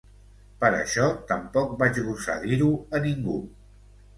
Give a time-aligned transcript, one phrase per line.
[0.63, 3.37] Per això tampoc vaig gosar dir-ho a ningú.